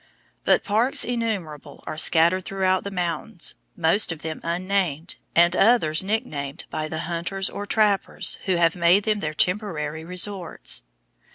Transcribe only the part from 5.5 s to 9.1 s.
others nicknamed by the hunters or trappers who have made